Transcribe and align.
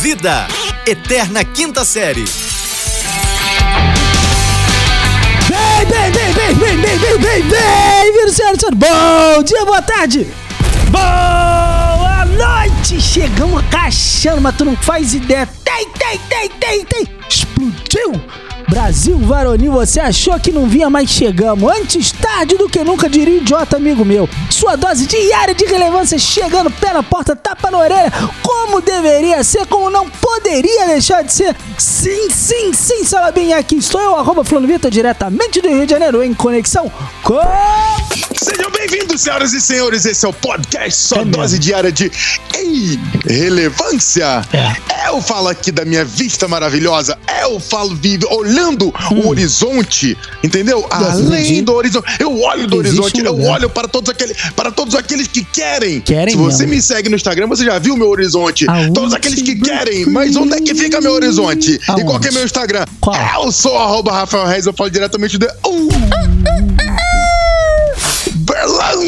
Vida, 0.00 0.48
Eterna 0.86 1.44
Quinta 1.44 1.84
Série. 1.84 2.24
Bem, 5.46 5.86
bem, 5.86 6.10
bem, 6.10 6.32
bem, 6.32 6.54
bem, 6.54 6.76
bem, 6.78 6.98
bem, 6.98 7.18
bem, 7.18 7.42
bem, 7.42 8.12
vírus 8.14 8.34
senhores, 8.34 8.62
bom 8.72 9.42
dia, 9.42 9.62
boa 9.66 9.82
tarde, 9.82 10.26
boa 10.90 12.24
noite, 12.24 12.98
chegamos 12.98 13.62
cachando, 13.70 14.40
mas 14.40 14.56
tu 14.56 14.64
não 14.64 14.74
faz 14.74 15.12
ideia, 15.12 15.46
tem, 15.62 15.86
tem, 15.90 16.18
tem, 16.30 16.48
tem, 16.48 16.84
tem, 16.86 17.06
explodiu, 17.28 18.12
Brasil 18.70 19.18
varonil, 19.18 19.72
você 19.72 19.98
achou 19.98 20.38
que 20.38 20.52
não 20.52 20.66
vinha, 20.66 20.88
mas 20.88 21.10
chegamos. 21.10 21.68
Antes 21.76 22.12
tarde 22.12 22.56
do 22.56 22.68
que 22.68 22.84
nunca, 22.84 23.08
diria 23.08 23.38
idiota 23.38 23.76
amigo 23.76 24.04
meu. 24.04 24.28
Sua 24.48 24.76
dose 24.76 25.06
diária 25.06 25.52
de 25.52 25.64
relevância 25.64 26.16
chegando, 26.16 26.70
pé 26.70 26.92
na 26.92 27.02
porta, 27.02 27.34
tapa 27.34 27.68
na 27.68 27.78
orelha, 27.78 28.12
como 28.40 28.80
deveria 28.80 29.42
ser, 29.42 29.66
como 29.66 29.90
não 29.90 30.08
poderia 30.08 30.86
deixar 30.86 31.22
de 31.22 31.32
ser. 31.32 31.56
Sim, 31.76 32.30
sim, 32.30 32.72
sim, 32.72 33.04
Salabinha, 33.04 33.58
aqui 33.58 33.74
estou 33.74 34.00
eu, 34.00 34.14
arroba 34.14 34.44
Flano 34.44 34.68
Vitor, 34.68 34.88
diretamente 34.88 35.60
do 35.60 35.68
Rio 35.68 35.84
de 35.84 35.90
Janeiro, 35.90 36.22
em 36.22 36.32
conexão 36.32 36.90
com... 37.24 37.40
Sejam 38.42 38.70
bem-vindos, 38.70 39.20
senhoras 39.20 39.52
e 39.52 39.60
senhores. 39.60 40.06
Esse 40.06 40.24
é 40.24 40.28
o 40.28 40.32
podcast 40.32 40.98
Só 40.98 41.16
É. 41.16 41.24
Dose 41.26 41.58
Diária 41.58 41.92
de 41.92 42.10
Ei, 42.56 42.98
Relevância. 43.26 44.40
É. 44.52 45.08
Eu 45.10 45.20
falo 45.20 45.48
aqui 45.48 45.70
da 45.70 45.84
minha 45.84 46.04
vista 46.06 46.48
maravilhosa. 46.48 47.18
Eu 47.42 47.60
falo 47.60 47.94
vivo, 47.96 48.26
olhando 48.30 48.86
Hum. 49.12 49.20
o 49.24 49.28
horizonte, 49.28 50.16
entendeu? 50.42 50.86
Além 50.90 51.42
entendi. 51.42 51.62
do 51.62 51.74
horizonte. 51.74 52.06
Eu 52.18 52.40
olho 52.40 52.66
do 52.66 52.80
Existe 52.80 53.00
horizonte, 53.00 53.22
um 53.22 53.26
eu 53.26 53.42
olho 53.50 53.68
para 53.68 53.86
todos, 53.88 54.08
aqueles, 54.08 54.36
para 54.56 54.70
todos 54.70 54.94
aqueles 54.94 55.26
que 55.26 55.44
querem. 55.44 56.00
Querem 56.00 56.30
Se 56.34 56.36
você 56.40 56.62
mesmo. 56.62 56.74
me 56.76 56.82
segue 56.82 57.08
no 57.10 57.16
Instagram, 57.16 57.46
você 57.46 57.64
já 57.64 57.78
viu 57.78 57.94
meu 57.96 58.08
horizonte. 58.08 58.66
Aonde 58.70 58.92
Todos 58.94 59.12
aqueles 59.12 59.42
que 59.42 59.56
querem. 59.56 60.06
Mas 60.06 60.34
onde 60.36 60.54
é 60.54 60.60
que 60.62 60.74
fica 60.74 60.98
meu 61.00 61.12
horizonte? 61.12 61.72
E 61.74 61.78
qual 61.84 61.96
que 61.98 62.02
é 62.02 62.14
Aonde? 62.28 62.30
meu 62.32 62.44
Instagram? 62.44 62.86
Qual? 63.00 63.16
Eu 63.44 63.52
sou 63.52 63.76
arroba 63.76 64.12
Rafael 64.12 64.46
Reis, 64.46 64.64
eu 64.64 64.72
falo 64.72 64.88
diretamente 64.90 65.36
de. 65.36 65.46
Uh, 65.66 65.88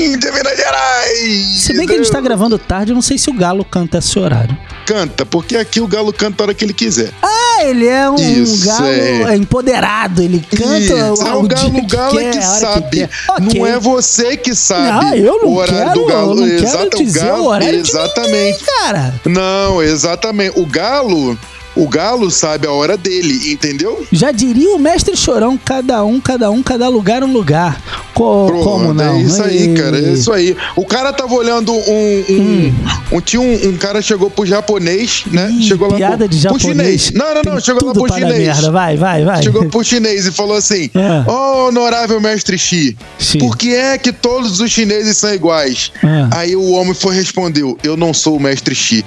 Berlândia, 0.02 0.32
Minas 0.32 0.56
Gerais! 0.56 1.62
Se 1.62 1.72
bem 1.74 1.86
que 1.86 1.92
a 1.92 1.96
gente 1.96 2.10
tá 2.10 2.20
gravando 2.20 2.58
tarde, 2.58 2.90
eu 2.90 2.94
não 2.94 3.02
sei 3.02 3.16
se 3.18 3.30
o 3.30 3.32
Galo 3.32 3.64
canta 3.64 3.98
esse 3.98 4.18
horário. 4.18 4.56
Canta, 4.84 5.24
porque 5.24 5.56
aqui 5.56 5.80
o 5.80 5.86
galo 5.86 6.12
canta 6.12 6.42
a 6.42 6.46
hora 6.46 6.54
que 6.54 6.64
ele 6.64 6.72
quiser. 6.72 7.12
Ah, 7.22 7.64
ele 7.64 7.86
é 7.86 8.10
um 8.10 8.16
Isso, 8.16 8.66
galo 8.66 8.84
é. 8.86 9.36
empoderado, 9.36 10.20
ele 10.20 10.44
canta 10.50 10.78
Isso, 10.78 10.92
é 10.92 11.00
ao 11.02 11.12
o 11.44 11.46
galo, 11.46 11.78
o 11.78 11.86
galo 11.86 12.18
é 12.18 12.30
que 12.32 12.38
a 12.38 12.50
hora 12.50 12.60
sabe. 12.60 12.96
quer. 12.96 13.10
Ok. 13.28 13.60
Não 13.60 13.66
é 13.66 13.78
você 13.78 14.36
que 14.36 14.54
sabe. 14.56 15.04
Não, 15.06 15.14
eu 15.14 15.38
não 15.40 15.48
o 15.50 15.54
horário 15.56 15.84
quero, 15.84 16.00
do 16.00 16.06
galo. 16.06 16.30
eu 16.32 16.36
não 16.36 16.46
quero 16.48 16.64
Exato, 16.64 17.04
dizer 17.04 17.20
o 17.20 17.22
galo, 17.26 17.42
o 17.44 17.46
horário 17.46 17.78
exatamente. 17.78 18.32
de 18.32 18.34
ninguém, 18.42 18.60
cara. 18.80 19.14
Não, 19.24 19.82
exatamente. 19.82 20.58
O 20.58 20.66
galo, 20.66 21.38
o 21.74 21.88
galo 21.88 22.30
sabe 22.30 22.66
a 22.66 22.72
hora 22.72 22.96
dele, 22.96 23.52
entendeu? 23.52 24.06
Já 24.12 24.30
diria 24.30 24.74
o 24.74 24.78
mestre 24.78 25.16
Chorão, 25.16 25.58
cada 25.62 26.04
um, 26.04 26.20
cada 26.20 26.50
um, 26.50 26.62
cada 26.62 26.88
lugar 26.88 27.22
um 27.24 27.32
lugar. 27.32 27.80
Co- 28.14 28.46
Pronto, 28.46 28.64
como 28.64 28.92
não? 28.94 29.14
É 29.16 29.22
isso 29.22 29.42
aí, 29.42 29.58
Ei. 29.68 29.74
cara. 29.74 29.98
É 29.98 30.12
isso 30.12 30.32
aí. 30.32 30.54
O 30.76 30.84
cara 30.84 31.12
tava 31.12 31.32
olhando 31.34 31.72
um. 31.72 32.24
um, 32.28 32.74
um 33.16 33.20
tinha 33.22 33.40
um, 33.40 33.68
um 33.70 33.76
cara 33.78 34.02
chegou 34.02 34.28
pro 34.30 34.44
japonês, 34.44 35.24
né? 35.30 35.50
Ih, 35.50 35.62
chegou 35.62 35.88
lá 35.90 35.96
piada 35.96 36.16
pro, 36.18 36.28
de 36.28 36.46
pro 36.46 36.58
japonês. 36.58 37.00
chinês. 37.02 37.10
Não, 37.12 37.26
não, 37.34 37.42
não. 37.42 37.52
Tem 37.52 37.60
Chegou 37.62 37.86
lá 37.88 37.92
pro 37.94 38.14
chinês. 38.14 38.38
merda. 38.38 38.70
Vai, 38.70 38.96
vai, 38.96 39.24
vai. 39.24 39.42
Chegou 39.42 39.64
pro 39.66 39.82
chinês 39.84 40.26
e 40.26 40.32
falou 40.32 40.56
assim. 40.56 40.90
Ó, 41.26 41.68
honorável 41.68 42.20
mestre 42.20 42.58
Xi, 42.58 42.96
Xi. 43.18 43.38
por 43.38 43.56
que 43.56 43.74
é 43.74 43.96
que 43.96 44.12
todos 44.12 44.60
os 44.60 44.70
chineses 44.70 45.16
são 45.16 45.32
iguais? 45.34 45.90
Ah. 46.04 46.28
Aí 46.32 46.54
o 46.54 46.72
homem 46.72 46.92
foi 46.94 47.14
respondeu: 47.14 47.78
Eu 47.82 47.96
não 47.96 48.12
sou 48.12 48.36
o 48.36 48.40
mestre 48.40 48.74
Xi. 48.74 49.04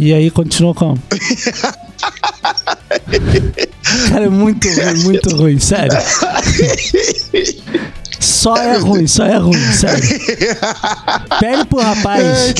E 0.00 0.14
aí 0.14 0.30
continuou 0.30 0.74
como? 0.74 0.98
Cara, 4.08 4.24
é 4.24 4.28
muito 4.30 4.66
ruim, 4.66 5.02
muito 5.04 5.36
ruim, 5.36 5.60
sério. 5.60 5.92
Só 8.18 8.56
é 8.56 8.78
ruim, 8.78 9.06
só 9.06 9.26
é 9.26 9.36
ruim, 9.36 9.60
sério. 9.74 10.02
Pede 11.38 11.66
pro 11.66 11.80
rapaz, 11.80 12.54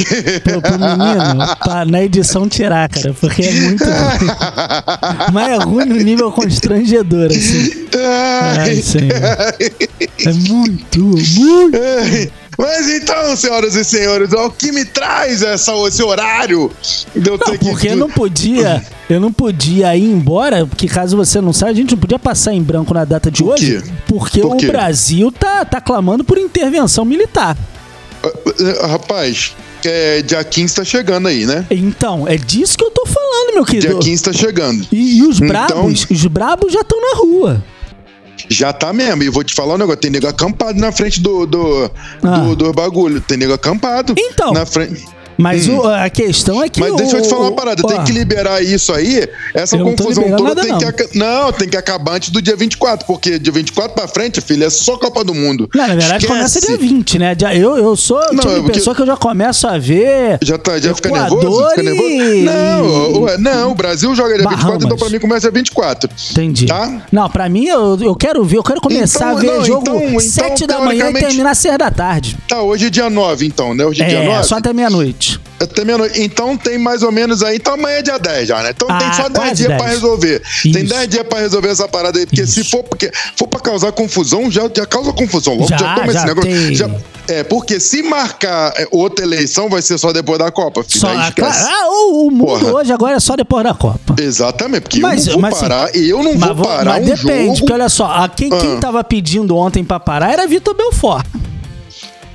pro, 0.44 0.60
pro 0.60 0.78
menino, 0.78 1.56
pra 1.64 1.86
na 1.86 2.02
edição 2.02 2.46
tirar, 2.46 2.90
cara, 2.90 3.14
porque 3.18 3.42
é 3.42 3.52
muito 3.52 3.84
ruim. 3.84 4.30
Mas 5.32 5.48
é 5.48 5.56
ruim 5.64 5.86
no 5.86 5.96
nível 5.96 6.30
constrangedor, 6.32 7.30
assim. 7.30 7.70
Ai, 8.58 8.76
senhor. 8.82 9.12
É 10.26 10.32
muito, 10.50 11.00
muito. 11.00 11.78
Mas 12.60 12.88
então, 12.88 13.34
senhoras 13.36 13.74
e 13.74 13.84
senhores, 13.84 14.32
o 14.32 14.50
que 14.50 14.70
me 14.70 14.84
traz 14.84 15.42
essa, 15.42 15.72
esse 15.88 16.02
horário 16.02 16.70
de 17.16 17.28
eu 17.28 17.38
Não, 17.38 17.46
ter 17.46 17.58
que- 17.58 17.64
porque 17.70 17.88
eu 17.88 17.96
não 17.96 18.10
podia, 18.10 18.84
eu 19.08 19.18
não 19.18 19.32
podia 19.32 19.96
ir 19.96 20.04
embora, 20.04 20.66
porque 20.66 20.86
caso 20.86 21.16
você 21.16 21.40
não 21.40 21.52
saiba, 21.52 21.72
a 21.72 21.74
gente 21.74 21.92
não 21.92 21.98
podia 21.98 22.18
passar 22.18 22.52
em 22.52 22.62
branco 22.62 22.92
na 22.92 23.04
data 23.04 23.30
de 23.30 23.42
Por 23.42 23.54
hoje, 23.54 23.82
porque 24.06 24.40
Por 24.40 24.56
o? 24.56 24.66
Brasil 24.66 25.32
tá, 25.32 25.64
tá 25.64 25.80
clamando 25.80 26.22
por 26.22 26.36
intervenção 26.38 27.04
militar. 27.04 27.56
Eh, 28.22 28.86
Rapaz, 28.86 29.54
é, 29.84 30.20
dia 30.22 30.44
15 30.44 30.74
tá 30.74 30.84
chegando 30.84 31.28
aí, 31.28 31.46
né? 31.46 31.64
Então, 31.70 32.28
é 32.28 32.36
disso 32.36 32.76
que 32.76 32.84
eu 32.84 32.90
tô 32.90 33.06
falando, 33.06 33.54
meu 33.54 33.64
Dia 33.64 33.80
querido. 33.80 33.98
15 34.00 34.22
tá 34.22 34.32
chegando. 34.32 34.86
E, 34.92 35.18
e 35.18 35.22
os 35.22 35.36
Então- 35.40 35.48
brabos, 35.48 36.06
os 36.10 36.26
brabos 36.26 36.72
já 36.72 36.80
estão 36.80 37.00
na 37.00 37.16
rua. 37.18 37.64
Já 38.48 38.72
tá 38.72 38.92
mesmo. 38.92 39.22
E 39.22 39.28
vou 39.28 39.44
te 39.44 39.54
falar 39.54 39.74
um 39.74 39.78
negócio: 39.78 40.00
tem 40.00 40.10
nego 40.10 40.26
acampado 40.26 40.78
na 40.78 40.92
frente 40.92 41.20
do, 41.20 41.46
do, 41.46 41.90
Ah. 42.22 42.38
do, 42.38 42.56
do 42.56 42.72
bagulho. 42.72 43.20
Tem 43.20 43.36
nego 43.36 43.52
acampado. 43.52 44.14
Então. 44.18 44.52
Na 44.52 44.64
frente. 44.66 45.04
Mas 45.40 45.68
o- 45.68 45.82
a 45.84 46.08
questão 46.10 46.62
é 46.62 46.68
que. 46.68 46.80
Hum. 46.82 46.86
Mas 46.88 46.96
deixa 46.96 47.16
eu 47.16 47.22
te 47.22 47.26
o- 47.26 47.30
falar 47.30 47.42
uma 47.48 47.52
parada, 47.52 47.82
ó, 47.84 47.88
tem 47.88 48.04
que 48.04 48.12
liberar 48.12 48.62
isso 48.62 48.92
aí, 48.92 49.28
essa 49.54 49.78
confusão 49.78 50.24
toda 50.36 50.42
nada, 50.42 50.62
tem 50.62 50.76
que 50.78 50.84
não. 50.84 50.88
aca- 50.88 51.08
não, 51.14 51.52
tem 51.52 51.68
que 51.68 51.76
acabar 51.76 52.14
antes 52.16 52.30
do 52.30 52.40
dia 52.42 52.56
24, 52.56 53.06
porque 53.06 53.38
dia 53.38 53.52
24 53.52 53.92
pra 53.94 54.06
frente, 54.08 54.40
filho, 54.40 54.64
é 54.64 54.70
só 54.70 54.96
Copa 54.96 55.24
do 55.24 55.34
Mundo. 55.34 55.68
Não, 55.74 55.86
na 55.86 55.94
verdade 55.94 56.26
começa 56.26 56.58
Esquece. 56.58 56.78
dia 56.78 56.88
20, 56.88 57.18
né? 57.18 57.34
Dia- 57.34 57.54
Eu, 57.54 57.76
eu 57.76 57.96
sou 57.96 58.16
o 58.18 58.20
Não, 58.20 58.28
tipo 58.38 58.48
é 58.48 58.54
de 58.54 58.60
porque- 58.62 58.72
pessoa 58.78 58.94
que 58.96 59.02
eu 59.02 59.06
já 59.06 59.16
começo 59.16 59.66
a 59.66 59.78
ver. 59.78 60.38
Já, 60.42 60.56
tá, 60.58 60.78
já 60.78 60.94
fica 60.94 61.10
nervoso? 61.10 61.68
Fica 61.70 61.82
e- 61.82 62.42
nervoso? 62.44 62.44
Não, 62.44 63.20
ué, 63.22 63.38
não, 63.38 63.70
o 63.72 63.74
Brasil 63.74 64.14
joga 64.14 64.34
dia 64.38 64.48
24, 64.48 64.76
então 64.76 64.78
Bahamas. 64.88 65.00
pra 65.00 65.08
mim 65.10 65.18
começa 65.18 65.40
dia 65.40 65.50
24. 65.50 66.10
Entendi. 66.30 66.66
Tá? 66.66 67.02
Não, 67.10 67.28
pra 67.28 67.48
mim, 67.48 67.64
eu, 67.66 67.98
eu 68.00 68.14
quero 68.14 68.42
ver, 68.44 68.58
eu 68.58 68.62
quero 68.62 68.80
começar 68.80 69.26
Então, 69.32 69.38
a 69.38 69.40
ver 69.40 69.46
não, 69.58 69.64
jogo 69.64 69.82
então- 69.82 70.02
então, 70.02 70.20
7 70.20 70.66
da 70.66 70.80
manhã 70.80 71.10
e 71.10 71.14
terminar 71.14 71.50
às 71.50 71.58
6 71.58 71.76
da 71.78 71.90
tarde. 71.90 72.36
Tá, 72.48 72.62
hoje 72.62 72.86
é 72.86 72.90
dia 72.90 73.08
9, 73.10 73.46
então, 73.46 73.74
né? 73.74 73.84
Hoje 73.84 74.02
é, 74.02 74.06
dia 74.06 74.18
É, 74.18 74.26
9. 74.26 74.44
só 74.44 74.56
até 74.56 74.72
meia-noite. 74.72 75.29
Até 75.60 75.84
meia-noite. 75.84 76.22
Então 76.22 76.56
tem 76.56 76.78
mais 76.78 77.02
ou 77.02 77.12
menos 77.12 77.42
aí. 77.42 77.56
Então 77.56 77.74
amanhã 77.74 77.96
é 77.98 78.02
dia 78.02 78.18
10 78.18 78.48
já, 78.48 78.62
né? 78.62 78.70
Então 78.70 78.88
Ah, 78.90 78.98
tem 78.98 79.12
só 79.12 79.28
10 79.28 79.32
quase 79.34 79.54
dias 79.56 79.68
10. 79.68 79.80
pra 79.82 79.90
resolver. 79.90 80.42
Tem 80.62 80.70
Isso. 80.84 80.94
10 80.94 81.08
dias 81.08 81.26
pra 81.28 81.38
resolver 81.38 81.68
essa 81.68 81.86
parada 81.88 82.18
aí. 82.18 82.24
Porque 82.26 82.46
se 82.46 82.60
Isso. 82.60 82.70
for, 82.70 82.82
porque, 82.84 83.10
for 83.36 83.46
pra 83.46 83.60
causar 83.60 83.92
confusão, 83.92 84.50
já, 84.50 84.62
já 84.74 84.86
causa 84.86 85.12
confusão. 85.12 85.54
Logo 85.54 85.68
Já, 85.68 85.76
já, 85.76 85.94
toma 85.94 86.12
já 86.12 86.18
esse 86.20 86.26
negócio. 86.28 86.50
tem. 86.50 86.74
Já- 86.74 86.90
é, 87.28 87.44
porque 87.44 87.78
se 87.78 88.02
marcar 88.02 88.72
é, 88.76 88.88
outra 88.90 89.24
eleição, 89.24 89.68
vai 89.68 89.80
ser 89.82 89.98
só 89.98 90.12
depois 90.12 90.38
da 90.38 90.50
Copa, 90.50 90.82
filho. 90.82 90.98
Só, 91.00 91.08
aí 91.08 91.30
claro, 91.32 91.54
ah, 91.58 91.88
o, 91.90 92.26
o 92.26 92.30
mundo 92.30 92.46
Porra. 92.46 92.72
hoje 92.72 92.92
agora 92.92 93.16
é 93.16 93.20
só 93.20 93.36
depois 93.36 93.62
da 93.62 93.74
Copa. 93.74 94.16
Exatamente, 94.18 94.82
porque 94.82 94.98
Mas- 95.00 95.26
eu 95.26 95.34
não 95.34 95.40
vou 95.40 95.42
mas, 95.42 95.52
assim, 95.54 95.68
parar. 95.68 95.94
eu 95.96 96.22
não 96.24 96.38
vou 96.38 96.56
parar 96.66 96.84
mas 96.86 97.02
um 97.02 97.14
depende, 97.14 97.44
jogo. 97.44 97.58
porque 97.58 97.72
olha 97.72 97.88
só, 97.88 98.06
a 98.06 98.28
quem, 98.28 98.48
quem 98.50 98.76
Ah. 98.76 98.80
tava 98.80 99.04
pedindo 99.04 99.54
ontem 99.56 99.84
pra 99.84 100.00
parar 100.00 100.32
era 100.32 100.46
Vitor 100.48 100.74
Belfort. 100.74 101.24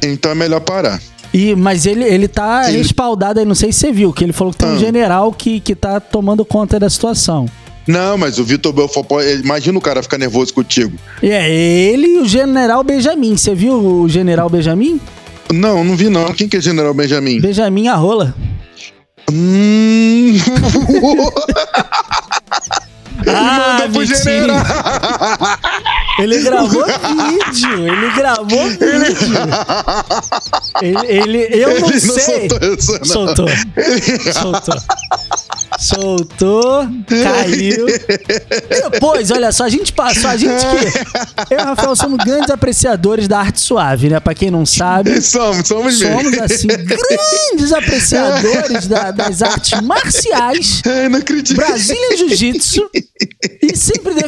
Então 0.01 0.31
é 0.31 0.35
melhor 0.35 0.61
parar. 0.61 1.01
E, 1.37 1.53
mas 1.53 1.85
ele, 1.85 2.05
ele 2.05 2.29
tá 2.29 2.69
Ele- 2.69 2.77
respaldado 2.77 3.41
aí, 3.41 3.45
não 3.45 3.55
sei 3.55 3.69
se 3.73 3.79
você 3.79 3.91
viu, 3.91 4.13
que 4.13 4.23
ele 4.23 4.31
falou 4.31 4.53
que 4.53 4.59
tem 4.59 4.69
um 4.69 4.75
Ah. 4.75 4.79
general 4.79 5.33
que, 5.33 5.59
que 5.59 5.75
tá 5.75 5.99
tomando 5.99 6.45
conta 6.45 6.79
da 6.79 6.89
situação. 6.89 7.45
Não, 7.85 8.17
mas 8.17 8.39
o 8.39 8.43
Vitor 8.45 8.71
Belfort, 8.71 9.05
imagina 9.43 9.77
o 9.77 9.81
cara 9.81 10.01
ficar 10.01 10.17
nervoso 10.17 10.53
contigo. 10.53 10.97
E 11.21 11.29
é 11.29 11.49
ele 11.51 12.07
e 12.07 12.17
o 12.19 12.25
general 12.25 12.81
Benjamin. 12.85 13.35
Você 13.35 13.53
viu 13.53 13.73
o 13.75 14.07
general 14.07 14.49
Benjamin? 14.49 14.97
Não, 15.53 15.83
não 15.83 15.95
vi 15.95 16.09
não. 16.09 16.31
Quem 16.33 16.47
que 16.47 16.55
é 16.57 16.61
General 16.61 16.93
Benjamin? 16.93 17.39
Benjamin 17.41 17.89
a 17.89 17.95
rola. 17.95 18.33
Hum. 19.31 20.33
Ele 23.25 23.35
Ah, 23.35 23.77
manda 23.79 23.89
pro 23.89 23.99
mentira. 24.01 24.17
general. 24.23 24.63
Ele 26.19 26.39
gravou 26.39 26.85
vídeo, 26.85 27.87
ele 27.87 28.11
gravou 28.15 28.69
vídeo. 28.69 29.37
Ele, 30.81 31.37
ele- 31.37 31.63
eu 31.63 31.79
não 31.81 31.89
Ele 31.89 31.99
sei. 31.99 32.49
soltou 32.49 32.73
isso, 32.73 32.91
não. 32.99 33.05
Soltou. 33.05 33.47
Soltou. 34.33 34.75
Soltou, 35.77 36.87
caiu. 37.21 37.85
Depois, 38.91 39.29
olha 39.31 39.51
só, 39.51 39.65
a 39.65 39.69
gente 39.69 39.91
passou, 39.91 40.29
a 40.29 40.37
gente 40.37 40.53
que. 40.65 41.53
Eu 41.53 41.59
e 41.59 41.61
o 41.61 41.65
Rafael 41.65 41.95
somos 41.95 42.17
grandes 42.23 42.49
apreciadores 42.49 43.27
da 43.27 43.39
arte 43.39 43.59
suave, 43.59 44.09
né? 44.09 44.19
Pra 44.21 44.33
quem 44.33 44.49
não 44.49 44.65
sabe. 44.65 45.21
Somos, 45.21 45.67
somos 45.67 45.99
mesmo. 45.99 46.21
Somos, 46.21 46.37
assim, 46.39 46.67
grandes 46.67 47.73
apreciadores 47.73 48.87
da- 48.87 49.11
das 49.11 49.41
artes 49.41 49.81
marciais. 49.81 50.81
Ai, 50.85 51.09
não 51.09 51.19
acredito. 51.19 51.57
Brasília 51.57 52.17
Jiu-Jitsu 52.17 52.89
e 53.61 53.75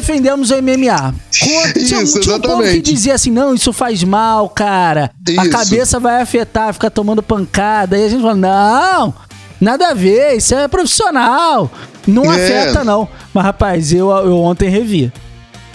defendemos 0.08 0.50
o 0.50 0.56
MMA. 0.62 1.14
Tinha, 1.30 1.72
Isso, 1.76 2.20
tinha 2.20 2.36
um 2.36 2.40
povo 2.40 2.62
que 2.62 2.80
dizia 2.80 3.14
assim: 3.14 3.30
não, 3.30 3.54
isso 3.54 3.72
faz 3.72 4.02
mal, 4.02 4.48
cara. 4.48 5.10
A 5.38 5.42
Isso. 5.42 5.50
cabeça 5.50 6.00
vai 6.00 6.22
afetar, 6.22 6.72
ficar 6.72 6.90
tomando 6.90 7.22
pancada. 7.22 7.98
E 7.98 8.04
a 8.04 8.08
gente 8.08 8.22
falou: 8.22 8.36
não, 8.36 9.14
Nada 9.60 9.88
a 9.88 9.94
ver, 9.94 10.36
isso 10.36 10.54
é 10.54 10.66
profissional. 10.68 11.70
Não 12.06 12.32
É. 12.32 12.36
afeta, 12.62 12.84
não. 12.84 13.08
Mas, 13.34 13.44
rapaz, 13.44 13.92
eu, 13.92 14.08
eu 14.10 14.38
ontem 14.38 14.70
revi. 14.70 15.12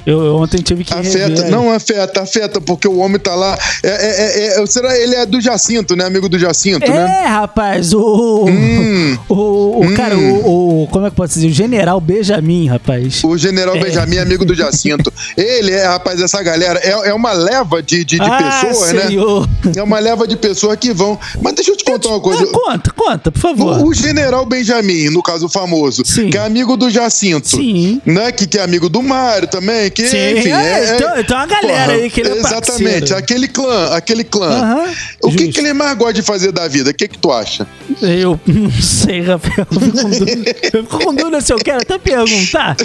Eu, 0.06 0.22
eu 0.24 0.36
ontem 0.36 0.62
tive 0.62 0.84
que 0.84 0.94
Afeta, 0.94 1.50
não 1.50 1.72
afeta, 1.72 2.22
afeta, 2.22 2.60
porque 2.62 2.88
o 2.88 2.98
homem 3.00 3.20
tá 3.20 3.36
lá. 3.36 3.58
É, 3.82 3.90
é, 3.90 4.60
é, 4.60 4.62
é- 4.62 4.66
será 4.66 4.98
ele 4.98 5.16
é 5.16 5.26
do 5.26 5.40
Jacinto, 5.40 5.96
né? 5.96 6.06
Amigo 6.06 6.28
do 6.28 6.38
Jacinto, 6.38 6.90
né? 6.90 7.24
É, 7.24 7.28
rapaz, 7.28 7.94
o. 7.94 8.46
Hum. 8.48 9.18
O, 9.30 9.86
o 9.86 9.94
cara, 9.96 10.18
o, 10.18 10.84
o- 10.84 10.88
Como 10.88 11.06
é 11.06 11.10
que 11.10 11.16
pode 11.16 11.34
dizer? 11.34 11.48
O 11.48 11.52
general 11.52 12.00
Benjamin, 12.02 12.68
rapaz. 12.68 13.24
O 13.24 13.38
general 13.38 13.78
Benjamin, 13.80 14.18
amigo 14.18 14.46
do 14.46 14.54
Jacinto. 14.54 15.12
Ele 15.38 15.72
é, 15.72 15.86
rapaz, 15.86 16.20
essa 16.22 16.42
galera 16.44 16.80
é, 16.80 17.10
é 17.10 17.14
uma 17.14 17.32
leva 17.32 17.82
de, 17.82 18.04
de, 18.04 18.18
de 18.18 18.22
ah, 18.22 18.62
pessoas, 18.62 18.92
né? 18.94 19.08
senhor. 19.08 19.48
É 19.76 19.84
uma 19.84 20.00
leva 20.00 20.28
de 20.28 20.36
pessoas 20.36 20.78
que 20.78 20.94
vão. 20.94 21.18
Mas 21.42 21.54
deixa 21.54 21.72
eu 21.72 21.78
te 21.78 21.84
contar 21.84 22.10
uma 22.10 22.20
coisa. 22.20 22.44
Ah, 22.44 22.48
conta, 22.52 22.92
conta, 22.92 23.32
por 23.32 23.40
favor. 23.40 23.80
O, 23.80 23.88
o 23.88 23.94
general 23.94 24.46
Benjamin, 24.46 25.10
no 25.10 25.22
caso 25.24 25.48
famoso, 25.48 26.04
Sim. 26.06 26.30
que 26.30 26.38
é 26.38 26.46
amigo 26.46 26.76
do 26.76 26.90
Jacinto. 26.90 27.48
Sim. 27.48 28.02
Né? 28.06 28.32
Que, 28.32 28.46
que 28.48 28.58
é 28.58 28.64
amigo 28.64 28.90
do 28.90 29.02
Mário 29.02 29.48
também. 29.48 29.90
Que, 29.94 30.08
Sim, 30.08 30.38
enfim, 30.40 30.52
é, 30.52 30.96
então- 30.96 31.20
então 31.20 31.38
a 31.38 31.46
galera 31.46 31.94
aí 31.94 32.10
que 32.10 32.22
ele 32.22 32.30
é 32.30 32.38
Exatamente, 32.38 33.00
parceiro. 33.00 33.16
aquele 33.18 33.48
clã, 33.48 33.96
aquele 33.96 34.24
clã. 34.24 34.88
O 35.22 35.30
que, 35.30 35.38
justo. 35.46 35.54
que 35.54 35.60
ele 35.60 35.74
mais 35.74 35.96
gosta 35.98 36.14
de 36.14 36.22
fazer 36.24 36.52
da 36.52 36.68
vida? 36.68 36.90
O 36.90 36.94
que, 36.94 37.08
que 37.08 37.18
tu 37.18 37.32
acha? 37.32 37.68
Eu 38.02 38.40
não 38.48 38.72
sei, 38.72 39.22
Rafael. 39.22 39.68
Eu 39.72 39.80
fico 39.80 39.98
com 40.02 40.10
dúvida, 40.10 40.56
eu 40.74 40.84
fico 40.84 40.98
com 41.00 41.14
dúvida 41.16 41.42
se 41.42 41.54
eu 41.54 41.58
quero 41.58 41.82
até 41.82 41.98
perguntar. 42.00 42.76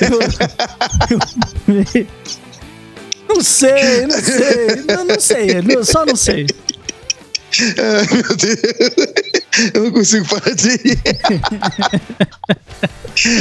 Eu- 0.00 0.20
Não 3.28 3.40
sei, 3.42 4.06
não 4.06 4.20
sei. 4.20 4.84
Não, 4.94 5.04
não 5.06 5.18
sei, 5.20 5.84
só 5.84 6.04
não 6.06 6.16
sei. 6.16 6.46
É, 7.76 8.14
meu 8.14 8.34
Deus. 8.34 9.31
Eu 9.74 9.84
não 9.84 9.90
consigo 9.92 10.26
parar 10.26 10.54
de 10.54 10.68
rir. 10.68 10.98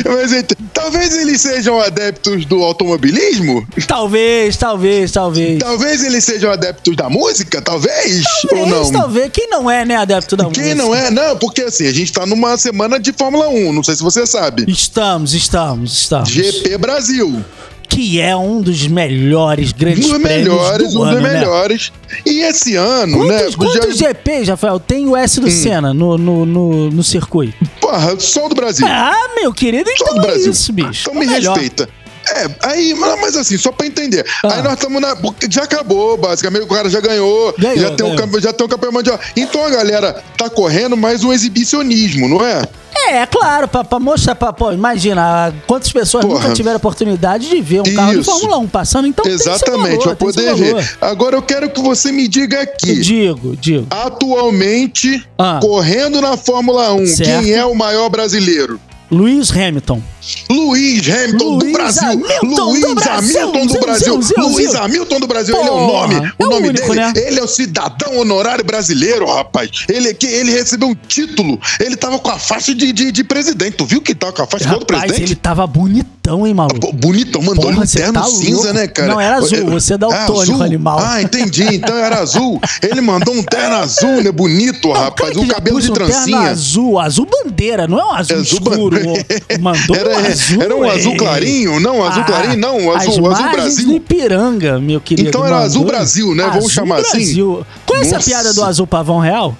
Mas 0.06 0.34
então, 0.34 0.58
talvez 0.74 1.16
eles 1.16 1.42
sejam 1.42 1.80
adeptos 1.80 2.46
do 2.46 2.62
automobilismo? 2.62 3.66
Talvez, 3.88 4.58
talvez, 4.58 5.12
talvez. 5.12 5.60
Talvez 5.60 6.04
eles 6.04 6.24
sejam 6.24 6.52
adeptos 6.52 6.96
da 6.96 7.10
música? 7.10 7.62
Talvez? 7.62 8.22
ou 8.44 8.50
Talvez, 8.50 8.92
não? 8.92 9.02
talvez. 9.02 9.30
Quem 9.32 9.50
não 9.50 9.72
é, 9.72 9.86
né, 9.86 9.96
adepto 9.96 10.36
da 10.36 10.46
Quem 10.50 10.64
música? 10.64 10.76
não 10.76 10.94
é? 10.94 11.10
Não, 11.10 11.38
porque 11.38 11.62
assim, 11.62 11.88
a 11.88 11.94
gente 11.94 12.12
tá 12.12 12.26
numa 12.26 12.58
semana 12.58 13.00
de 13.00 13.14
Fórmula 13.14 13.48
1, 13.48 13.72
não 13.72 13.84
sei 13.84 13.96
se 13.96 14.04
você 14.04 14.28
sabe. 14.28 14.66
Estamos, 14.68 15.34
estamos, 15.34 15.94
estamos. 15.94 16.30
GP 16.30 16.78
Brasil. 16.78 17.44
Que 17.92 18.22
é 18.22 18.34
um 18.36 18.62
dos 18.62 18.88
melhores 18.88 19.72
Um 19.74 19.78
grandes 19.78 20.08
dos 20.08 20.18
prêmios 20.22 20.48
melhores, 20.48 20.94
do 20.94 21.00
um 21.00 21.04
ano, 21.04 21.14
dos 21.20 21.24
né? 21.24 21.34
melhores. 21.40 21.92
E 22.26 22.40
esse 22.40 22.76
ano, 22.78 23.18
Quantos, 23.18 23.38
né? 23.50 23.52
quantos 23.58 23.98
já- 23.98 24.08
GPs, 24.08 24.50
Rafael, 24.50 24.80
tem 24.80 25.08
o 25.10 25.16
S 25.18 25.40
do 25.42 25.48
Hum. 25.48 25.52
Senna 25.52 25.94
no, 25.94 26.18
no, 26.18 26.46
no, 26.46 26.90
no 26.90 27.04
circuito? 27.04 27.54
Porra, 27.82 28.18
só 28.20 28.48
do 28.48 28.56
Brasil. 28.56 28.88
Ah, 28.90 29.30
meu 29.36 29.54
querido, 29.54 29.90
Só 29.98 30.06
então 30.06 30.16
do 30.16 30.22
é 30.22 30.28
Brasil. 30.28 30.52
isso, 30.52 30.72
bicho. 30.72 31.10
Então 31.10 31.22
É 31.22 31.26
me 31.26 31.32
melhor. 31.32 31.54
respeita. 31.58 31.90
É, 32.34 32.48
aí, 32.70 32.94
mas 32.94 33.36
assim, 33.36 33.58
só 33.58 33.72
pra 33.72 33.86
entender. 33.88 34.24
Ah. 34.44 34.54
Aí 34.54 34.62
nós 34.64 34.74
estamos 34.74 35.02
na. 35.02 35.18
Já 35.50 35.64
acabou, 35.64 36.16
basicamente, 36.18 36.64
o 36.64 36.68
cara 36.68 36.88
já 36.90 37.02
ganhou, 37.02 37.54
Ganhou, 37.58 37.78
já, 37.78 37.92
tem 37.96 38.06
um, 38.06 38.10
ganhou. 38.12 38.16
campe- 38.16 38.42
já 38.42 38.54
tem 38.54 38.66
um 38.66 38.70
campeão 38.70 38.92
mundial. 38.94 39.20
Então 39.36 39.66
a 39.66 39.70
galera 39.70 40.24
tá 40.38 40.50
correndo 40.50 40.96
mais 40.96 41.24
um 41.24 41.34
exibicionismo, 41.34 42.30
não 42.30 42.46
é? 42.46 42.62
É, 43.08 43.18
é 43.20 43.26
claro, 43.26 43.68
pra, 43.68 43.84
pra 43.84 44.00
mostrar, 44.00 44.36
pra, 44.36 44.54
pô, 44.54 44.72
imagina, 44.72 45.54
quantas 45.68 45.92
pessoas 45.92 46.26
Porra. 46.26 46.40
nunca 46.42 46.54
tiveram 46.54 46.78
oportunidade 46.78 47.50
de 47.50 47.62
ver 47.62 47.82
um 47.82 47.96
carro 47.96 48.14
de 48.14 48.20
Isso. 48.20 48.32
Fórmula 48.32 48.58
1 48.60 48.68
passando, 48.68 49.08
então 49.08 49.26
Exatamente, 49.26 50.04
seu 50.04 50.16
poder 50.16 50.56
ver. 50.56 50.98
Agora 51.02 51.36
eu 51.36 51.42
quero 51.42 51.70
que 51.70 51.82
você 51.82 52.12
me 52.12 52.28
diga 52.28 52.62
aqui. 52.62 53.00
Digo, 53.00 53.56
digo. 53.58 53.88
Atualmente, 53.90 55.24
Ah. 55.38 55.60
correndo 55.62 56.22
na 56.22 56.38
Fórmula 56.38 56.94
1, 56.94 57.08
Certo. 57.08 57.44
quem 57.44 57.54
é 57.54 57.66
o 57.66 57.74
maior 57.76 58.10
brasileiro? 58.10 58.80
Lewis 59.12 59.52
Hamilton. 59.52 60.02
Luiz 60.50 61.10
Hamilton 61.10 61.58
do 61.58 61.66
Luiz 61.66 61.74
Brasil. 61.74 62.08
Hamilton 62.08 62.56
do 62.56 62.64
Luiz 62.66 62.94
Brasil. 62.94 63.42
Hamilton 63.42 63.66
do 63.66 63.80
Brasil. 63.80 64.14
zil, 64.14 64.22
zil, 64.22 64.50
Luiz 64.50 64.72
zil. 64.72 64.82
Hamilton 64.84 65.20
do 65.20 65.28
Brasil. 65.28 65.56
ele 65.58 65.68
é 65.68 65.72
o 65.72 65.76
Porra, 65.88 66.08
nome. 66.08 66.16
é 66.16 66.44
O 66.44 66.46
o 66.46 66.50
nome 66.50 66.68
único, 66.70 66.88
dele. 66.88 67.00
né? 67.02 67.14
Ele 67.16 67.40
é 67.40 67.44
o 67.44 67.48
cidadão 67.48 68.18
honorário 68.20 68.64
brasileiro, 68.64 69.26
rapaz. 69.26 69.70
Ele 69.90 70.14
que 70.14 70.28
ele 70.28 70.52
recebeu 70.52 70.88
um 70.90 70.96
título. 71.08 71.60
Ele 71.80 71.96
tava 71.98 72.20
com 72.20 72.30
a 72.30 72.38
faixa 72.40 72.74
de, 72.74 72.94
de, 72.94 73.12
de 73.12 73.24
presidente. 73.24 73.78
Tu 73.78 73.86
viu 73.86 74.02
que 74.02 74.14
tava 74.16 74.32
com 74.32 74.44
a 74.44 74.48
faixa 74.48 74.66
do 74.66 74.80
Rapaz, 74.80 75.02
presidente? 75.02 75.22
ele 75.24 75.36
tava 75.36 75.66
bonitão, 75.68 76.46
hein, 76.48 76.54
maluco? 76.54 76.80
Pô, 76.80 76.92
bonitão, 76.94 77.42
mandou 77.42 77.66
Porra, 77.66 77.84
um 77.84 77.88
terno 77.88 78.14
tá 78.14 78.24
cinza, 78.24 78.52
louco. 78.56 78.74
né, 78.74 78.88
cara? 78.88 79.08
Não, 79.12 79.20
era 79.20 79.36
azul, 79.38 79.66
você 79.72 79.96
é 79.96 79.98
daltônico, 79.98 80.42
azul? 80.54 80.64
animal. 80.64 81.00
Ah, 81.04 81.22
entendi. 81.22 81.64
Então 81.76 81.98
era 81.98 82.20
azul. 82.20 82.62
Ele 82.84 83.02
mandou 83.02 83.34
um 83.34 83.44
terno 83.44 83.76
azul, 83.78 84.22
né? 84.24 84.32
Bonito, 84.32 84.88
Não, 84.88 84.94
rapaz. 84.96 85.36
Um 85.36 85.48
cabelo 85.48 85.82
de 85.82 85.90
um 85.90 85.94
terno 85.96 86.10
trancinha. 86.12 86.40
azul, 86.40 87.00
azul 87.00 87.26
bandeira, 87.26 87.88
não 87.88 88.00
é 88.00 88.06
um 88.06 88.12
azul 88.14 88.38
É 88.38 88.40
azul 88.40 88.60
escuro. 88.60 88.90
ban- 88.92 89.01
Mandou 89.60 89.96
Era- 89.96 90.10
um 90.10 90.18
azul. 90.26 90.62
era 90.62 90.76
um 90.76 90.90
azul 90.90 91.14
é. 91.14 91.18
clarinho? 91.18 91.80
Não, 91.80 92.04
azul 92.04 92.24
clarinho 92.24 92.58
não, 92.58 92.78
azul- 92.96 93.30
as 93.32 93.40
azul 93.40 93.52
Brasil. 93.52 93.86
do 93.88 93.94
Ipiranga, 93.96 94.80
meu 94.80 95.02
querido. 95.02 95.30
Então 95.30 95.42
era 95.42 95.52
mandou. 95.56 95.66
azul 95.66 95.86
Brasil, 95.86 96.36
né? 96.36 96.44
Vamos 96.44 96.58
Azul 96.58 96.70
chamar 96.70 97.00
assim? 97.00 97.12
Brasil. 97.18 97.66
Conhece 97.86 98.14
Nossa. 98.14 98.26
a 98.26 98.30
piada 98.30 98.54
do 98.54 98.64
azul 98.64 98.88
pavão 98.88 99.20
real? 99.20 99.58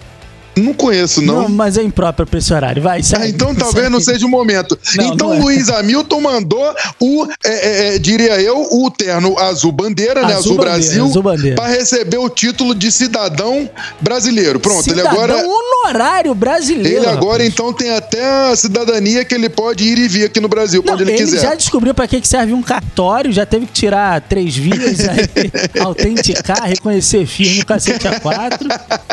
Não 0.56 0.74
conheço, 0.74 1.22
não. 1.22 1.48
mas 1.48 1.78
é 1.78 1.82
impróprio 1.84 2.28
pra 2.28 2.38
esse 2.40 2.54
horário. 2.54 2.82
Vai, 2.82 3.02
segue. 3.02 3.24
Ah, 3.24 3.28
então 3.30 3.56
talvez 3.56 3.90
não 3.90 4.00
seja 4.02 4.26
o 4.26 4.30
momento. 4.30 4.78
Não, 4.96 5.06
então 5.06 5.30
não 5.30 5.36
é. 5.36 5.40
Luiz 5.40 5.70
Hamilton 5.70 6.22
mandou 6.22 6.76
o, 7.00 7.28
é, 7.44 7.50
é, 7.50 7.96
é, 7.96 8.00
diria 8.00 8.40
eu, 8.42 8.68
o 8.72 8.92
terno 8.92 9.38
azul 9.40 9.72
bandeira, 9.72 10.22
né? 10.22 10.34
Azul 10.34 10.38
Azul 10.38 10.56
bandeira, 10.58 10.72
Brasil, 10.78 11.06
azul 11.06 11.24
bandeira. 11.24 11.56
para 11.56 11.68
receber 11.70 12.18
o 12.18 12.30
título 12.30 12.76
de 12.76 12.92
cidadão 12.92 13.70
brasileiro. 14.00 14.60
Pronto, 14.60 14.84
Cidadão 14.84 15.12
ele 15.24 15.34
agora. 15.34 15.48
honorário 15.48 16.36
brasileiro. 16.36 16.98
Ele 17.00 17.06
agora, 17.08 17.44
rapaz. 17.44 17.48
então, 17.54 17.72
tem 17.74 17.92
até 17.92 18.50
a 18.52 18.56
cidadania 18.56 19.24
que 19.24 19.34
ele 19.34 19.50
pode 19.50 19.84
ir 19.84 19.98
e 19.98 20.08
vir 20.08 20.26
aqui 20.26 20.40
no 20.40 20.48
Brasil, 20.50 20.84
pra 20.84 20.94
Não, 20.96 21.00
onde 21.02 21.04
ele, 21.12 21.14
ele 21.20 21.24
quiser. 21.32 21.42
já 21.42 21.56
descobriu 21.56 21.94
pra 21.94 22.08
que 22.08 22.20
que 22.20 22.28
serve 22.28 22.54
um 22.54 22.62
cartório, 22.62 23.32
já 23.32 23.46
teve 23.46 23.66
que 23.66 23.74
tirar 23.74 24.20
três 24.22 24.56
vias, 24.56 25.00
aí, 25.08 25.82
autenticar, 25.82 26.64
reconhecer 26.64 27.26
firme 27.26 27.62
o 27.62 27.66
cacete 27.66 28.08
a 28.08 28.20
quatro. 28.20 28.68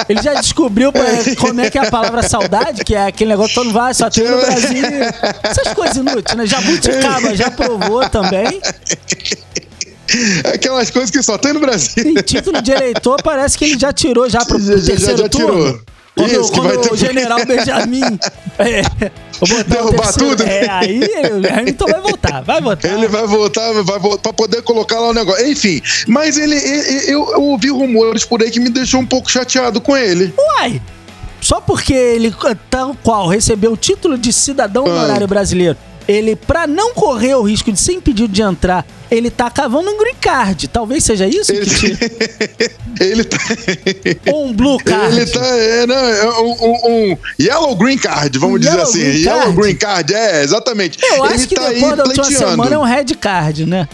Ele 0.08 0.22
já 0.22 0.34
descobriu 0.34 0.92
pra- 0.92 1.04
como 1.36 1.60
é 1.60 1.70
que 1.70 1.78
é 1.78 1.86
a 1.86 1.90
palavra 1.90 2.22
saudade, 2.22 2.84
que 2.84 2.94
é 2.94 3.06
aquele 3.06 3.30
negócio 3.30 3.54
todo 3.54 3.72
vai, 3.72 3.92
só 3.94 4.08
tem 4.10 4.28
no 4.28 4.38
Brasil. 4.38 4.84
Essas 5.42 5.72
coisas 5.74 5.96
inúteis, 5.96 6.36
né? 6.36 6.46
Jabuticaba 6.46 7.34
já 7.36 7.50
provou 7.50 8.08
também. 8.08 8.60
Aquelas 10.54 10.90
coisas 10.90 11.10
que 11.10 11.22
só 11.22 11.36
tem 11.36 11.52
no 11.52 11.60
Brasil. 11.60 12.04
E 12.16 12.22
título 12.22 12.62
de 12.62 12.72
eleitor 12.72 13.22
parece 13.22 13.58
que 13.58 13.64
ele 13.66 13.78
já 13.78 13.92
tirou 13.92 14.28
já 14.28 14.44
pro 14.44 14.58
Já- 14.58 14.76
já- 14.78 14.86
terceiro 14.86 15.18
já 15.18 15.28
turno. 15.28 15.62
tirou. 15.64 15.80
Quando, 16.16 16.32
Isso, 16.32 16.50
que 16.50 16.58
quando 16.58 16.66
vai 16.68 16.78
ter- 16.78 16.92
o 16.92 16.96
general 16.96 17.46
Benjamin 17.46 18.00
é, 18.58 18.80
o 19.40 19.64
Derrubar 19.64 20.12
terceiro- 20.12 20.36
tudo. 20.36 20.42
É, 20.42 20.68
aí 20.68 21.00
o 21.00 21.58
Hamilton 21.60 21.86
vai 21.86 22.00
voltar, 22.00 22.42
vai 22.42 22.60
votar. 22.60 22.92
Ele 22.92 23.06
vai 23.06 23.24
voltar, 23.24 23.72
vai 23.84 23.98
voltar 24.00 24.18
pra 24.22 24.32
poder 24.32 24.62
colocar 24.62 24.98
lá 24.98 25.10
o 25.10 25.14
negócio. 25.14 25.46
Enfim, 25.46 25.80
mas 26.08 26.36
ele, 26.36 26.56
ele- 26.56 27.04
eu, 27.12 27.30
eu 27.34 27.42
ouvi 27.42 27.68
rumores 27.70 28.24
por 28.24 28.42
aí 28.42 28.50
que 28.50 28.58
me 28.58 28.68
deixou 28.68 28.98
um 29.00 29.06
pouco 29.06 29.30
chateado 29.30 29.80
com 29.80 29.96
ele. 29.96 30.34
Uai! 30.36 30.82
Só 31.48 31.62
porque 31.62 31.94
ele, 31.94 32.30
tal 32.68 32.94
qual, 33.02 33.26
recebeu 33.26 33.72
o 33.72 33.76
título 33.76 34.18
de 34.18 34.34
cidadão 34.34 34.84
honorário 34.84 35.26
brasileiro, 35.26 35.78
ele, 36.06 36.36
pra 36.36 36.66
não 36.66 36.92
correr 36.92 37.36
o 37.36 37.42
risco 37.42 37.72
de 37.72 37.80
ser 37.80 37.92
impedido 37.92 38.28
de 38.28 38.42
entrar, 38.42 38.84
ele 39.10 39.30
tá 39.30 39.48
cavando 39.50 39.88
um 39.88 39.96
green 39.96 40.16
card. 40.20 40.68
Talvez 40.68 41.04
seja 41.04 41.26
isso 41.26 41.50
Ele, 41.50 41.64
te... 41.64 41.98
ele 43.00 43.24
tá. 43.24 43.38
Ou 44.30 44.48
um 44.48 44.52
blue 44.52 44.76
card. 44.76 45.16
Ele 45.16 45.24
tá. 45.24 45.40
É, 45.42 45.86
não, 45.86 45.96
é 45.96 46.38
um, 46.38 47.12
um- 47.12 47.18
yellow 47.40 47.74
green 47.76 47.96
card, 47.96 48.38
vamos 48.38 48.60
dizer 48.60 48.72
Yellow 48.72 48.84
assim. 48.86 49.00
green 49.00 49.22
yellow 49.22 49.40
card. 49.40 49.56
green 49.56 49.76
card, 49.76 50.14
é, 50.14 50.42
exatamente. 50.44 50.98
Eu 51.02 51.24
ele 51.24 51.34
acho 51.34 51.48
que 51.48 51.54
tá 51.54 51.70
depois 51.70 51.96
da 51.96 52.04
última 52.04 52.24
semana 52.26 52.74
é 52.74 52.78
um 52.78 52.84
red 52.84 53.06
card, 53.18 53.64
né? 53.64 53.88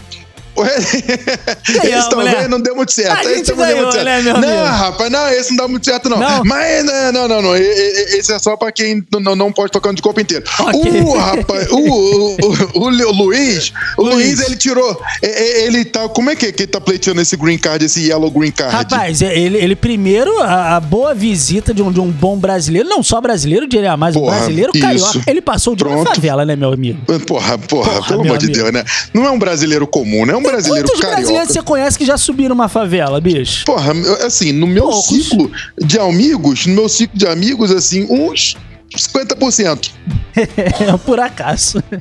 Ganhamos, 0.55 2.09
talvez 2.09 2.33
né? 2.37 2.47
não 2.47 2.59
deu 2.61 2.75
muito 2.75 2.91
certo. 2.91 3.15
A 3.17 3.23
esse 3.23 3.35
gente 3.35 3.49
não 3.51 3.57
deu 3.57 3.65
ganhou, 3.65 3.81
muito 3.81 3.93
certo. 3.93 4.05
né, 4.05 4.21
meu 4.21 4.37
não, 4.39 4.65
rapaz, 4.65 5.11
não, 5.11 5.29
esse 5.29 5.49
não 5.51 5.57
dá 5.57 5.67
muito 5.67 5.85
certo, 5.85 6.09
não. 6.09 6.17
Não? 6.17 6.43
Mas, 6.45 6.85
né, 6.85 7.11
não, 7.11 7.27
não, 7.27 7.41
não. 7.41 7.55
Esse 7.55 8.33
é 8.33 8.39
só 8.39 8.55
pra 8.55 8.71
quem 8.71 9.05
não- 9.19 9.35
não, 9.35 9.51
pode 9.51 9.71
tocar 9.71 9.93
de 9.93 10.01
corpo 10.01 10.19
inteiro. 10.19 10.43
Ok. 10.59 10.91
O 11.01 11.17
rapaz, 11.17 11.67
o, 11.71 11.77
o, 11.77 12.35
o, 12.35 12.79
o 12.85 12.89
Lu- 12.89 13.11
Luiz, 13.11 13.71
o 13.97 14.03
Luiz. 14.03 14.39
Ele 14.41 14.55
tirou. 14.55 14.99
Ele 15.21 15.85
tá. 15.85 16.07
Como 16.09 16.29
é 16.29 16.35
que, 16.35 16.51
que 16.51 16.63
ele 16.63 16.71
tá 16.71 16.79
pleiteando 16.81 17.21
esse 17.21 17.35
green 17.37 17.57
card, 17.57 17.83
esse 17.85 18.07
yellow 18.07 18.29
green 18.31 18.51
card? 18.51 18.73
Rapaz, 18.75 19.21
é, 19.21 19.37
ele, 19.37 19.57
ele 19.57 19.75
primeiro, 19.75 20.41
a, 20.41 20.75
a 20.77 20.79
boa 20.79 21.13
visita 21.13 21.73
de 21.73 21.81
um, 21.81 21.91
de 21.91 21.99
um 21.99 22.09
bom 22.11 22.37
brasileiro, 22.37 22.87
não 22.87 23.01
só 23.03 23.19
brasileiro, 23.21 23.67
diria 23.67 23.95
mais, 23.97 24.15
um 24.15 24.19
Porra, 24.21 24.37
brasileiro 24.37 24.71
isso. 24.73 24.81
carioca. 24.85 25.21
Ele 25.27 25.41
passou 25.41 25.75
de 25.75 25.83
uma 25.83 25.93
Pronto. 25.95 26.15
favela, 26.15 26.45
né, 26.45 26.55
meu 26.55 26.71
amigo? 26.73 26.99
Porra, 27.25 27.57
porra, 27.57 27.91
Porra, 27.91 28.07
pelo 28.07 28.21
amor 28.21 28.37
de 28.37 28.45
amigo. 28.45 28.59
Deus, 28.61 28.71
né? 28.73 28.83
Não 29.13 29.25
é 29.25 29.31
um 29.31 29.39
brasileiro 29.39 29.85
comum, 29.87 30.25
né? 30.25 30.33
É 30.33 30.37
um 30.37 30.41
brasileiro 30.45 30.87
Quantos 30.87 31.01
carioca. 31.01 31.15
brasileiros 31.17 31.53
você 31.53 31.61
conhece 31.61 31.97
que 31.97 32.05
já 32.05 32.17
subiram 32.17 32.53
uma 32.55 32.67
favela, 32.69 33.19
bicho? 33.21 33.65
Porra, 33.65 33.93
assim, 34.25 34.51
no 34.51 34.67
meu 34.67 34.89
Poucos. 34.89 35.05
ciclo 35.07 35.51
de 35.77 35.99
amigos, 35.99 36.65
no 36.65 36.73
meu 36.75 36.89
ciclo 36.89 37.17
de 37.17 37.27
amigos, 37.27 37.71
assim, 37.71 38.05
uns 38.09 38.55
50%. 38.95 39.91
É, 40.35 40.97
por 41.05 41.19
acaso. 41.19 41.81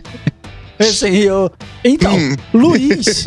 Assim, 0.77 1.19
eu... 1.19 1.49
Então, 1.85 2.13
Hum. 2.19 2.35
Luiz 2.53 3.23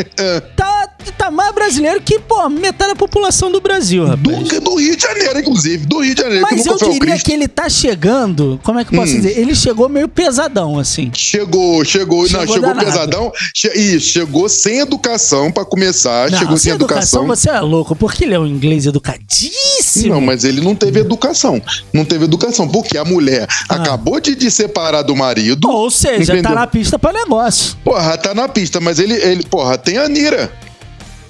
tá, 0.54 0.81
tá 1.10 1.30
mais 1.30 1.52
brasileiro 1.54 2.00
que, 2.00 2.18
pô, 2.18 2.48
metade 2.48 2.90
da 2.92 2.96
população 2.96 3.50
do 3.50 3.60
Brasil, 3.60 4.04
rapaz. 4.06 4.48
Do, 4.48 4.60
do 4.60 4.74
Rio 4.76 4.94
de 4.94 5.02
Janeiro, 5.02 5.38
inclusive. 5.40 5.86
Do 5.86 6.00
Rio 6.00 6.14
de 6.14 6.22
Janeiro. 6.22 6.46
que 6.46 6.54
Mas 6.54 6.66
nunca 6.66 6.84
eu 6.84 6.90
diria 6.92 7.18
que 7.18 7.32
ele 7.32 7.48
tá 7.48 7.68
chegando. 7.68 8.60
Como 8.62 8.78
é 8.78 8.84
que 8.84 8.94
eu 8.94 9.00
posso 9.00 9.12
Hum. 9.12 9.16
dizer? 9.16 9.38
Ele 9.38 9.54
chegou 9.54 9.88
meio 9.88 10.06
pesadão, 10.08 10.78
assim. 10.78 11.10
Chegou, 11.14 11.84
chegou, 11.84 12.26
Chegou 12.28 12.46
não, 12.46 12.52
chegou 12.54 12.68
danado. 12.68 12.84
pesadão. 12.86 13.32
Che 13.54 13.68
isso, 13.78 14.06
chegou 14.08 14.48
sem 14.48 14.78
educação 14.80 15.50
pra 15.50 15.64
começar, 15.64 16.30
Não, 16.30 16.38
chegou 16.38 16.56
sem 16.56 16.72
educação. 16.74 17.26
você 17.26 17.48
é 17.50 17.60
louco, 17.60 17.96
porque 17.96 18.24
ele 18.24 18.34
é 18.34 18.38
um 18.38 18.46
inglês 18.46 18.84
educadíssimo. 18.86 20.14
Não, 20.14 20.20
mas 20.20 20.44
ele 20.44 20.60
não 20.60 20.74
teve 20.74 21.00
educação. 21.00 21.60
Não 21.92 22.04
teve 22.04 22.24
educação, 22.24 22.68
porque 22.68 22.96
a 22.98 23.04
mulher 23.04 23.46
Ah. 23.68 23.76
acabou 23.76 24.20
de, 24.20 24.34
de 24.34 24.50
separar 24.50 25.02
do 25.02 25.16
marido. 25.16 25.68
Ou 25.70 25.90
seja, 25.90 26.32
tá 26.32 26.38
Entendeu? 26.38 26.54
na 26.54 26.66
pista 26.66 26.98
pra 26.98 27.12
negócio. 27.12 27.76
Porra, 27.84 28.16
tá 28.18 28.34
na 28.34 28.48
pista, 28.48 28.80
mas 28.80 28.98
ele, 28.98 29.14
ele 29.14 29.42
porra, 29.44 29.78
tem 29.78 29.98
a 29.98 30.08
Nira. 30.08 30.52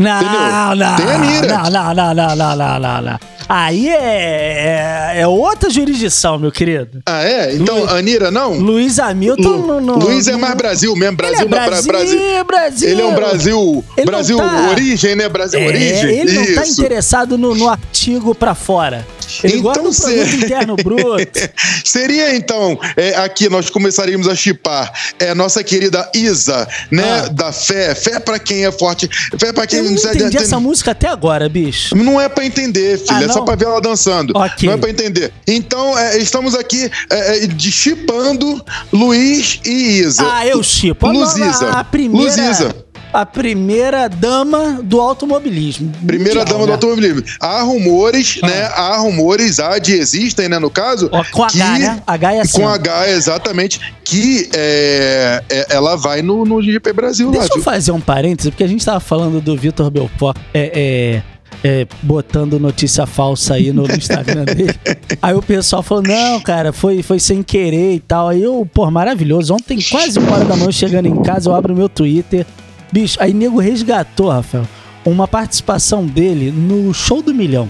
Não, 0.03 0.75
não, 0.75 0.97
Tem 0.97 1.07
a 1.07 1.19
Nira. 1.19 1.47
não, 1.49 1.71
não, 1.71 1.95
não, 1.95 2.15
não, 2.15 2.37
não, 2.37 2.57
não, 2.57 2.79
não, 2.81 3.03
não. 3.03 3.19
Aí 3.49 3.89
é, 3.89 5.13
é, 5.17 5.21
é 5.21 5.27
outra 5.27 5.69
jurisdição, 5.69 6.39
meu 6.39 6.51
querido. 6.51 7.01
Ah, 7.07 7.23
é? 7.23 7.55
Então, 7.55 7.79
Luiz- 7.81 7.93
Anira 7.93 8.31
não? 8.31 8.55
Luiz 8.59 8.99
Hamilton 8.99 9.43
Lu- 9.49 9.67
no, 9.67 9.81
no- 9.81 9.99
Luiz 9.99 10.27
é 10.29 10.37
mais 10.37 10.55
Brasil 10.55 10.95
mesmo, 10.97 11.09
Ele 11.09 11.17
Brasil, 11.17 11.47
é 11.47 11.49
na- 11.49 11.67
Brasil, 11.67 11.93
Brasil. 11.93 12.45
Brasil. 12.45 12.89
Ele 12.89 13.03
é 13.03 13.05
um 13.07 13.15
Brasil, 13.15 13.85
Ele 13.97 14.07
não 14.07 14.13
Brasil 14.13 14.37
tá- 14.39 14.69
origem, 14.71 15.17
né? 15.17 15.29
Brasil 15.29 15.61
É, 15.61 15.67
origem. 15.67 16.11
ele 16.11 16.33
não 16.33 16.55
tá 16.55 16.67
interessado 16.67 17.37
no, 17.37 17.55
no 17.55 17.69
artigo 17.69 18.35
pra 18.35 18.55
fora. 18.55 19.07
Ele 19.43 19.59
Então, 19.59 19.83
gosta 19.83 20.09
do 20.09 20.15
produto 20.15 20.45
interno 20.45 20.77
bruto. 20.77 21.41
Seria 21.85 22.35
então, 22.35 22.79
é, 22.97 23.17
aqui 23.17 23.49
nós 23.49 23.71
começaríamos 23.71 24.29
a 24.29 24.35
chipar 24.35 24.93
é, 25.19 25.35
nossa 25.35 25.62
querida 25.62 26.11
Isa, 26.15 26.67
né? 26.91 27.23
Ah. 27.25 27.29
Da 27.29 27.53
fé. 27.53 27.95
Fé 27.95 28.19
pra 28.19 28.39
quem 28.39 28.65
é 28.65 28.73
forte. 28.73 29.09
Fé 29.39 29.53
pra 29.53 29.67
quem 29.67 29.79
Eu 29.79 29.85
não 29.85 29.93
entendi 29.93 30.37
essa 30.37 30.61
música 30.61 30.91
até 30.93 31.09
agora, 31.09 31.49
bicho. 31.49 31.95
Não 31.97 32.21
é 32.21 32.29
pra 32.29 32.45
entender, 32.45 32.99
filho. 32.99 33.11
Ah, 33.11 33.23
é 33.23 33.29
só 33.29 33.43
pra 33.43 33.55
ver 33.55 33.67
ela 33.67 33.81
dançando. 33.81 34.33
Ok. 34.37 34.69
Não 34.69 34.75
é 34.75 34.77
pra 34.77 34.91
entender. 34.91 35.33
Então, 35.47 35.99
é, 35.99 36.19
estamos 36.19 36.55
aqui 36.55 36.91
é, 37.11 37.45
é, 37.45 37.47
de 37.47 37.73
chipando 37.73 38.62
Luiz 38.93 39.61
e 39.65 40.01
Isa. 40.01 40.23
Ah, 40.25 40.47
eu 40.47 40.62
chipo. 40.62 41.07
A, 41.07 41.12
Luziza. 41.12 41.71
a 41.71 41.85
primeira, 41.85 42.31
Luziza. 42.31 42.75
A 43.12 43.26
primeira 43.26 44.09
dama 44.09 44.81
do 44.83 45.00
automobilismo. 45.00 45.92
Primeira 46.07 46.40
mundial, 46.40 46.45
dama 46.47 46.61
do 46.61 46.66
né? 46.69 46.73
automobilismo. 46.75 47.23
Há 47.40 47.62
rumores, 47.62 48.38
Ah. 48.42 48.47
né? 48.47 48.62
Há 48.75 48.97
rumores, 48.99 49.61
há 49.61 49.78
de 49.78 49.92
existem, 49.92 50.49
né? 50.49 50.59
No 50.59 50.71
caso. 50.71 51.09
Ó, 51.12 51.23
com 51.31 51.42
H, 51.45 51.50
que- 51.52 51.59
né? 51.59 52.02
H 52.07 52.33
é 52.35 52.40
assim. 52.40 52.61
Com. 52.62 52.69
H, 52.69 53.11
exatamente. 53.11 53.81
Que 54.04 54.49
é, 54.54 55.42
é- 55.50 55.66
ela 55.71 55.97
vai 55.97 56.23
no, 56.23 56.45
no 56.45 56.62
GP 56.62 56.92
Brasil 56.92 57.26
lá. 57.26 57.33
Deixa 57.38 57.49
eu 57.52 57.57
viu? 57.57 57.62
fazer 57.64 57.92
um 57.92 58.00
parêntese, 58.00 58.50
porque 58.50 58.64
a 58.64 58.69
gente 58.69 58.85
tava 58.85 59.00
falando 59.00 59.40
do 59.40 59.57
Vitor 59.57 59.90
Belfort 59.90 60.37
é, 60.54 61.23
é, 61.64 61.69
é, 61.83 61.87
botando 62.02 62.59
notícia 62.59 63.07
falsa 63.07 63.54
aí 63.54 63.73
no, 63.73 63.87
no 63.87 63.95
Instagram 63.95 64.45
dele. 64.52 64.75
Aí 65.21 65.35
o 65.35 65.42
pessoal 65.42 65.83
falou: 65.83 66.02
não, 66.02 66.40
cara, 66.40 66.73
foi, 66.73 67.02
foi 67.02 67.19
sem 67.19 67.42
querer 67.42 67.95
e 67.95 68.00
tal. 68.00 68.28
Aí 68.28 68.42
eu, 68.42 68.66
pô, 68.73 68.90
maravilhoso. 68.90 69.54
Ontem, 69.54 69.78
quase 69.90 70.19
uma 70.19 70.33
hora 70.35 70.45
da 70.45 70.57
manhã, 70.57 70.73
chegando 70.73 71.07
em 71.07 71.23
casa, 71.23 71.49
eu 71.50 71.54
abro 71.54 71.73
o 71.73 71.76
meu 71.76 71.88
Twitter. 71.88 72.45
Bicho, 72.93 73.17
aí 73.21 73.33
nego 73.33 73.59
resgatou, 73.59 74.29
Rafael, 74.29 74.69
uma 75.05 75.27
participação 75.27 76.05
dele 76.07 76.51
no 76.51 76.93
Show 76.93 77.23
do 77.23 77.35
Milhão. 77.35 77.69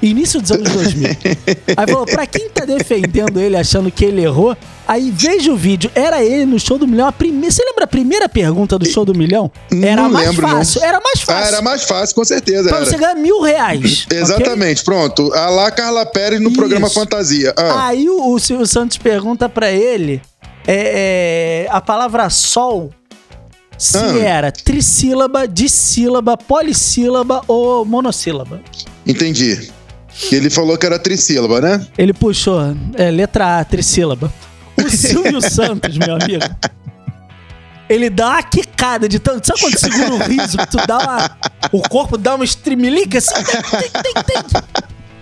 Início 0.00 0.40
dos 0.40 0.52
anos 0.52 0.70
2000. 0.70 1.08
Aí 1.76 1.86
falou, 1.88 2.06
pra 2.06 2.24
quem 2.24 2.48
tá 2.50 2.64
defendendo 2.64 3.40
ele, 3.40 3.56
achando 3.56 3.90
que 3.90 4.04
ele 4.04 4.22
errou, 4.22 4.56
aí 4.86 5.10
veja 5.12 5.50
o 5.50 5.56
vídeo. 5.56 5.90
Era 5.92 6.22
ele 6.22 6.44
no 6.46 6.60
Show 6.60 6.78
do 6.78 6.86
Milhão. 6.86 7.08
A 7.08 7.12
primeira, 7.12 7.50
você 7.50 7.64
lembra 7.64 7.82
a 7.82 7.86
primeira 7.88 8.28
pergunta 8.28 8.78
do 8.78 8.86
Show 8.86 9.04
do 9.04 9.12
Milhão? 9.12 9.50
Era 9.82 10.02
Não 10.02 10.10
mais 10.10 10.28
lembro, 10.28 10.46
não. 10.46 10.58
fácil. 10.58 10.84
Era 10.84 11.00
mais 11.00 11.18
Ah, 11.22 11.26
fácil. 11.26 11.48
era 11.54 11.62
mais 11.62 11.82
fácil, 11.82 12.14
com 12.14 12.24
certeza. 12.24 12.68
Pra 12.68 12.76
era. 12.78 12.86
você 12.86 12.96
ganhar 12.96 13.16
mil 13.16 13.40
reais. 13.40 14.06
Exatamente, 14.12 14.84
pronto. 14.84 15.32
A 15.34 15.48
lá 15.50 15.68
Carla 15.72 16.06
Pérez 16.06 16.40
no 16.40 16.50
Isso. 16.50 16.56
programa 16.58 16.88
Fantasia. 16.88 17.52
Ah, 17.56 17.88
Aí 17.88 18.08
o, 18.08 18.32
o 18.34 18.38
Silvio 18.38 18.66
Santos 18.68 18.98
pergunta 18.98 19.48
pra 19.48 19.68
ele 19.68 20.22
é, 20.64 21.66
é, 21.66 21.68
a 21.72 21.80
palavra 21.80 22.30
sol 22.30 22.92
se 23.78 23.96
Ah. 23.96 24.18
era 24.18 24.52
trissílaba, 24.52 25.46
dissílaba, 25.46 26.36
polissílaba 26.36 27.42
ou 27.46 27.84
monossílaba. 27.84 28.60
entendi. 29.06 29.70
Ele 30.32 30.50
falou 30.50 30.76
que 30.76 30.84
era 30.84 30.98
trissílaba, 30.98 31.60
né? 31.60 31.86
Ele 31.96 32.12
puxou 32.12 32.60
é, 32.94 33.10
letra 33.10 33.60
A, 33.60 33.64
trissílaba. 33.64 34.32
O 34.76 34.88
Silvio 34.90 35.40
Santos, 35.40 35.96
meu 35.96 36.16
amigo, 36.16 36.44
ele 37.88 38.10
dá 38.10 38.30
uma 38.30 38.42
quicada 38.42 39.08
de 39.08 39.18
tanto. 39.20 39.46
Sabe 39.46 39.60
quando 39.60 39.78
segura 39.78 40.14
um 40.14 40.18
riso 40.18 40.58
que 40.58 40.66
tu 40.70 40.78
dá 40.86 40.98
uma. 40.98 41.38
O 41.72 41.88
corpo 41.88 42.18
dá 42.18 42.34
uma 42.34 42.44
estremelica 42.44 43.18
assim? 43.18 43.32
Tem, 43.34 43.90
tem, 44.02 44.22
tem. 44.24 44.62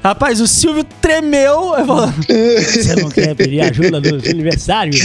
Rapaz, 0.02 0.40
o 0.40 0.46
Silvio 0.46 0.84
tremeu 0.84 1.74
falou: 1.84 2.06
Você 2.28 2.94
não 2.96 3.08
quer 3.10 3.34
pedir 3.34 3.60
ajuda 3.60 4.00
dos 4.00 4.24
aniversários? 4.24 5.00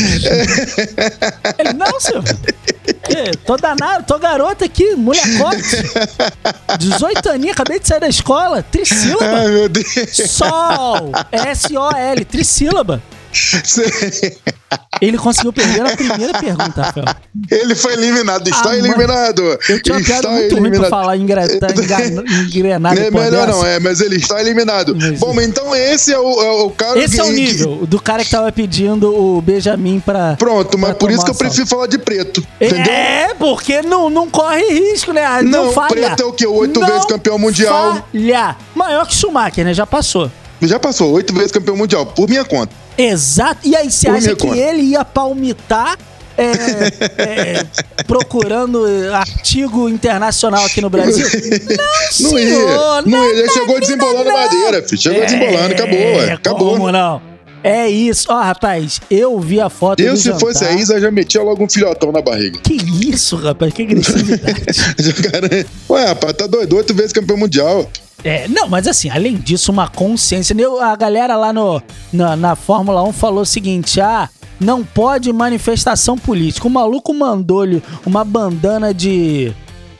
Ele, 1.58 1.74
não, 1.74 2.00
Silvio. 2.00 2.38
Tô 3.46 3.58
danado, 3.58 4.06
tô 4.06 4.20
garota 4.20 4.66
aqui, 4.66 4.96
molecote. 4.96 5.60
18 6.80 7.30
aninhos, 7.30 7.54
acabei 7.54 7.80
de 7.80 7.88
sair 7.88 8.00
da 8.00 8.08
escola, 8.08 8.64
trissílaba. 8.64 9.38
Ai, 9.38 9.48
meu 9.50 9.70
Deus. 9.70 9.88
Sol! 10.28 11.12
S-O-L, 11.32 12.26
trissílaba. 12.26 13.02
Ele 15.02 15.18
conseguiu 15.18 15.52
perder 15.52 15.82
a 15.82 15.96
primeira 15.98 16.38
pergunta, 16.40 16.82
Rafael. 16.82 17.06
Ele 17.50 17.74
foi 17.76 17.94
eliminado. 17.94 18.48
Está 18.48 18.70
Ah, 18.72 18.74
mano. 18.76 18.86
eliminado. 18.86 19.42
Eu 19.68 19.82
tinha 19.82 19.98
uma 19.98 20.04
piada 20.04 20.30
muito 20.30 20.42
ruim 20.42 20.50
pra 20.50 20.58
eliminado. 20.70 20.90
falar 20.90 21.14
tá 21.60 21.68
engrenado 22.46 22.96
Não 23.00 23.06
é 23.08 23.12
melhor 23.12 23.48
não, 23.48 23.66
é, 23.66 23.80
mas 23.80 24.00
ele 24.02 24.18
está 24.18 24.40
eliminado. 24.40 24.96
Mas- 24.96 25.20
Bom, 25.20 25.34
mas 25.34 25.48
então 25.48 25.76
esse 25.76 26.14
é 26.14 26.20
o, 26.20 26.42
é 26.42 26.52
o 26.64 26.70
cara 26.70 27.00
Esse 27.00 27.16
que, 27.16 27.22
é 27.22 27.24
o 27.24 27.32
nível 27.32 27.86
do 27.88 28.00
cara 28.02 28.24
que 28.24 28.30
tava 28.30 28.52
pedindo 28.52 29.14
o 29.14 29.42
Benjamin 29.42 30.00
pra. 30.00 30.32
que- 30.32 30.38
Pronto, 30.38 30.78
mas 30.78 30.92
pra 30.92 31.00
por 31.00 31.10
isso 31.12 31.24
que 31.26 31.32
eu 31.32 31.36
prefiro 31.36 31.66
falar 31.68 31.88
de 31.88 31.98
preto. 31.98 32.46
Entendeu? 32.60 32.94
É, 32.94 33.34
porque 33.36 33.82
não, 33.82 34.10
não 34.10 34.30
corre 34.30 34.64
risco, 34.92 35.12
né? 35.12 35.42
Não, 35.42 35.66
Não, 35.66 35.72
falha. 35.74 35.90
preto 35.90 36.22
é 36.22 36.26
o 36.26 36.34
quê? 36.34 36.46
Oito 36.46 36.80
Não 36.80 36.88
vezes 36.88 37.06
campeão 37.06 37.40
mundial. 37.40 38.04
Falha. 38.14 38.56
Maior 38.76 39.06
que 39.08 39.16
Schumacher, 39.16 39.66
né? 39.66 39.74
Já 39.74 39.86
passou. 39.88 40.32
Já 40.62 40.80
passou, 40.80 41.12
oito 41.14 41.34
vezes 41.34 41.52
campeão 41.52 41.76
mundial, 41.76 42.06
por 42.06 42.30
minha 42.30 42.46
conta. 42.46 42.72
Exato. 42.98 43.68
E 43.68 43.76
aí, 43.76 43.90
você 43.90 44.10
acha 44.10 44.20
minha 44.20 44.36
que 44.36 44.48
ele 44.48 44.82
ia 44.82 45.04
palmitar 45.06 45.98
é, 46.38 46.52
é, 47.22 47.66
procurando 48.06 48.88
é, 48.88 49.14
artigo 49.14 49.90
internacional 49.90 50.66
aqui 50.66 50.82
no 50.82 50.90
Brasil? 50.90 51.26
Não, 51.70 52.30
Não 52.32 52.38
senhor, 52.38 52.40
ia. 52.40 53.02
Não, 53.02 53.24
ia. 53.24 53.30
Ele 53.32 53.44
não, 53.48 53.54
chegou 53.54 53.74
não, 53.74 53.80
desembolando 53.80 54.26
não. 54.26 54.34
madeira, 54.34 54.84
filho. 54.84 55.02
Chegou 55.02 55.26
desembolando, 55.26 55.74
acabou, 55.74 56.00
ué. 56.00 56.32
Acabou. 56.34 56.72
Como 56.72 56.92
não? 56.92 57.22
É 57.64 57.88
isso. 57.88 58.28
Ó, 58.30 58.42
rapaz, 58.42 59.00
eu 59.10 59.40
vi 59.40 59.62
a 59.62 59.70
foto 59.70 60.00
Eu, 60.00 60.18
se 60.18 60.24
jantar. 60.24 60.40
fosse 60.40 60.66
a 60.66 60.72
Isa, 60.72 61.00
já 61.00 61.12
metia 61.12 61.42
logo 61.44 61.64
um 61.64 61.70
filhotão 61.70 62.12
na 62.12 62.22
barriga. 62.22 62.60
Que 62.60 62.74
isso, 63.08 63.36
rapaz, 63.36 63.72
que 63.74 63.84
agressividade. 63.84 65.68
Ué, 65.90 66.06
rapaz, 66.06 66.34
tá 66.34 66.48
doido, 66.48 66.76
oito 66.78 66.94
vezes 66.94 67.14
campeão 67.14 67.38
mundial. 67.38 67.90
É, 68.24 68.48
não, 68.48 68.68
mas 68.70 68.88
assim, 68.88 69.10
além 69.10 69.36
disso, 69.36 69.72
uma 69.72 69.88
consciência. 69.88 70.54
né? 70.56 70.64
A 70.82 70.96
galera 70.96 71.36
lá 71.36 71.52
no, 71.52 71.82
na, 72.14 72.36
na 72.36 72.56
Fórmula 72.56 73.04
1 73.04 73.14
falou 73.14 73.42
o 73.42 73.46
seguinte: 73.46 74.00
ah, 74.00 74.30
não 74.60 74.84
pode 74.84 75.32
manifestação 75.34 76.18
política. 76.18 76.68
O 76.68 76.70
maluco 76.70 77.14
mandou-lhe 77.14 77.82
uma 78.06 78.24
bandana 78.24 78.94
de, 78.94 79.52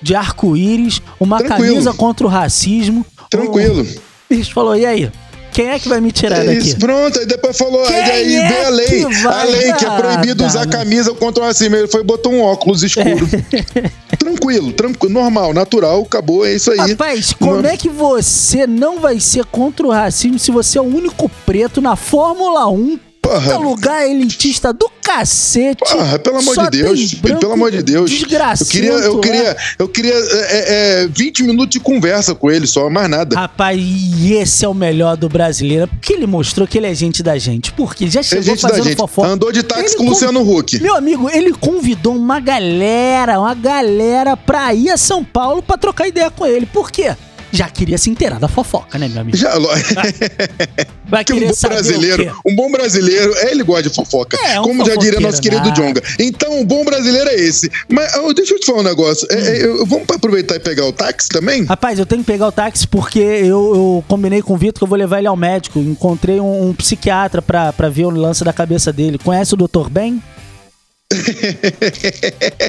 de 0.02 0.14
arco-íris, 0.16 1.02
uma 1.20 1.40
Tranquilo. 1.40 1.74
camisa 1.74 1.94
contra 1.94 2.26
o 2.28 2.30
racismo. 2.30 3.04
Tranquilo. 3.30 3.82
O 3.82 4.36
bicho 4.36 4.54
falou: 4.54 4.76
e 4.76 4.86
aí? 4.86 5.12
Quem 5.54 5.68
é 5.68 5.78
que 5.78 5.90
vai 5.90 6.00
me 6.00 6.14
tirar 6.14 6.38
É 6.44 6.46
daqui? 6.46 6.60
isso, 6.60 6.78
pronto. 6.78 7.20
Aí 7.20 7.26
depois 7.26 7.58
falou, 7.58 7.84
Quem 7.86 7.98
aí, 7.98 8.36
é 8.36 8.48
veio 8.48 8.66
a 8.68 8.70
lei. 8.70 9.06
A 9.26 9.44
lei 9.44 9.74
que 9.74 9.86
é 9.86 9.90
proibido 9.98 10.46
usar 10.46 10.60
Dana? 10.66 10.72
camisa 10.72 11.14
contra 11.14 11.44
o 11.44 11.46
racismo. 11.46 11.76
Ele 11.76 11.90
foi 11.90 12.00
e 12.00 12.04
botou 12.06 12.32
um 12.32 12.42
óculos 12.42 12.84
escuro. 12.84 13.28
Tranquilo, 14.32 14.72
tranquilo, 14.72 15.14
normal, 15.14 15.54
natural, 15.54 16.02
acabou, 16.04 16.46
é 16.46 16.54
isso 16.54 16.72
aí. 16.72 16.78
Rapaz, 16.78 17.34
como 17.34 17.56
Mano. 17.56 17.68
é 17.68 17.76
que 17.76 17.90
você 17.90 18.66
não 18.66 19.00
vai 19.00 19.20
ser 19.20 19.46
contra 19.46 19.86
o 19.86 19.92
racismo 19.92 20.40
se 20.40 20.52
você 20.52 20.78
é 20.78 20.82
o 20.82 20.86
único 20.86 21.30
preto 21.46 21.82
na 21.82 21.96
Fórmula 21.96 22.68
1? 22.70 23.11
Puta 23.40 23.58
lugar 23.58 24.08
elitista 24.10 24.74
do 24.74 24.90
cacete. 25.02 25.80
Porra, 25.80 26.20
pelo 26.20 26.38
amor 26.38 26.56
Só 26.56 26.64
de 26.70 26.82
Deus, 26.84 27.14
pelo 27.16 27.52
amor 27.54 27.72
de 27.72 27.82
Deus. 27.84 28.10
Eu 28.12 28.18
desgracento 28.18 28.70
queria, 28.72 28.92
eu 28.92 29.20
queria, 29.20 29.58
eu 29.80 29.88
queria 29.88 30.14
é, 30.14 31.04
é, 31.04 31.08
20 31.08 31.44
minutos 31.44 31.70
de 31.70 31.80
conversa 31.80 32.34
com 32.36 32.50
ele 32.50 32.68
só, 32.68 32.90
mais 32.90 33.10
nada. 33.10 33.36
Rapaz, 33.36 33.80
e 33.82 34.34
esse 34.34 34.66
é 34.66 34.68
o 34.68 34.74
melhor 34.74 35.16
do 35.18 35.28
brasileiro, 35.30 35.88
porque 35.88 36.14
ele 36.14 36.28
mostrou 36.28 36.68
que 36.68 36.78
ele 36.78 36.88
é 36.88 36.94
gente 36.94 37.22
da 37.24 37.38
gente. 37.38 37.72
Porque 37.74 38.06
ele 38.06 38.12
já 38.12 38.20
É 38.20 38.24
chegou 38.24 38.44
gente 38.44 38.62
da 38.62 38.70
fazendo 38.70 38.84
gente. 38.86 38.98
fofoca. 38.98 39.28
Andou 39.28 39.52
de 39.52 39.64
táxi 39.64 39.86
Ele 39.86 39.96
com 39.96 40.04
o 40.06 40.10
Luciano 40.10 40.42
Huck. 40.42 40.80
Meu 40.82 40.96
amigo, 40.96 41.30
ele 41.30 41.54
convidou 41.54 42.16
uma 42.16 42.40
galera, 42.40 43.40
uma 43.40 43.54
galera 43.54 44.36
pra 44.38 44.74
ir 44.74 44.90
a 44.90 44.98
São 44.98 45.24
Paulo 45.24 45.62
pra 45.62 45.78
trocar 45.78 46.08
ideia 46.08 46.30
com 46.30 46.46
ele. 46.46 46.66
Por 46.66 46.92
quê? 46.92 47.16
Já 47.52 47.70
queria 47.70 47.98
se 47.98 48.10
inteirar 48.10 48.40
da 48.40 48.48
fofoca, 48.48 48.98
né, 48.98 49.08
meu 49.08 49.22
amigo? 49.22 49.38
Já, 49.38 49.52
Vai 51.08 51.26
que 51.26 51.34
um 51.34 51.40
bom 51.40 51.54
brasileiro, 51.62 52.36
um 52.46 52.56
bom 52.56 52.72
brasileiro, 52.72 53.34
ele 53.50 53.64
gosta 53.64 53.90
de 53.90 53.96
fofoca. 53.96 54.38
É, 54.38 54.60
um 54.60 54.64
como 54.64 54.86
já 54.86 54.96
diria 54.96 55.20
nosso 55.20 55.42
querido 55.42 55.68
né? 55.68 55.74
Jonga. 55.76 56.02
Então, 56.20 56.60
um 56.60 56.66
bom 56.66 56.86
brasileiro 56.86 57.30
é 57.30 57.36
esse. 57.36 57.70
Mas 57.90 58.16
ó, 58.16 58.32
deixa 58.32 58.54
eu 58.54 58.60
te 58.60 58.66
falar 58.66 58.80
um 58.80 58.84
negócio. 58.84 59.28
É, 59.30 59.36
é, 59.58 59.66
eu- 59.66 59.86
vamos 59.86 60.06
aproveitar 60.10 60.56
e 60.56 60.60
pegar 60.60 60.86
o 60.86 60.94
táxi 60.94 61.28
também? 61.28 61.66
Rapaz, 61.66 62.00
eu 62.00 62.06
tenho 62.06 62.22
que 62.24 62.28
pegar 62.32 62.48
o 62.48 62.52
táxi 62.52 62.88
porque 62.88 63.20
eu, 63.20 63.74
eu 63.76 64.04
combinei 64.08 64.42
com 64.42 64.54
o 64.54 64.58
Vitor 64.58 64.80
que 64.80 64.84
eu 64.84 64.88
vou 64.88 64.98
levar 64.98 65.20
ele 65.20 65.28
ao 65.28 65.36
médico. 65.36 65.80
Encontrei 65.80 66.40
um, 66.40 66.70
um 66.70 66.74
psiquiatra 66.74 67.42
pra, 67.42 67.74
pra 67.74 67.90
ver 67.90 68.06
o 68.06 68.10
lance 68.10 68.44
da 68.46 68.54
cabeça 68.54 68.94
dele. 68.94 69.18
Conhece 69.18 69.54
o 69.54 69.58
Dr. 69.58 69.90
Ben? 69.90 70.22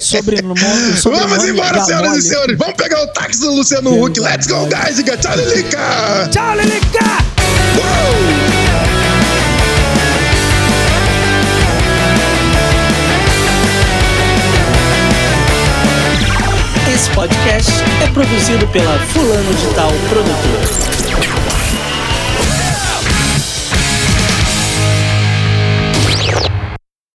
Sobre 0.01 0.43
no 0.43 0.57
sobre 0.97 1.19
Vamos 1.19 1.45
embora, 1.45 1.85
senhoras 1.85 2.17
e 2.17 2.23
senhores. 2.23 2.59
Vamos 2.59 2.75
pegar 2.75 3.03
o 3.03 3.07
táxi 3.09 3.41
do 3.41 3.53
Luciano 3.55 4.03
Huck. 4.03 4.19
Let's 4.21 4.47
go, 4.47 4.67
guys. 4.67 4.97
Tchau, 4.97 5.37
Lilica. 5.37 6.29
Tchau, 6.31 6.57
Lilica! 6.57 7.23
Esse 16.95 17.11
podcast 17.11 17.71
é 18.03 18.11
produzido 18.11 18.67
pela 18.69 18.99
Fulano 18.99 19.55
de 19.55 19.75
Tal 19.75 19.91
Produtora. 20.09 20.92